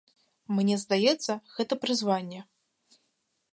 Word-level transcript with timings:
Мне 0.59 0.77
здаецца, 0.83 1.31
гэта 1.59 1.73
прызванне. 1.85 2.41